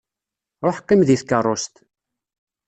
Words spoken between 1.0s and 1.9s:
deg tkeṛṛust.